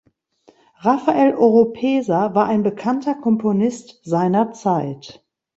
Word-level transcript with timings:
Rafael 0.83 1.35
Oropesa 1.35 2.33
war 2.33 2.47
ein 2.47 2.63
bekannter 2.63 3.13
Komponist 3.13 3.99
seiner 4.03 4.51
Zeit. 4.51 5.23